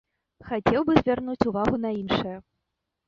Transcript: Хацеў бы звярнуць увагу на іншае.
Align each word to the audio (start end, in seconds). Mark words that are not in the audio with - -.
Хацеў 0.47 0.87
бы 0.87 0.95
звярнуць 1.01 1.47
увагу 1.53 1.75
на 1.85 1.89
іншае. 2.01 2.37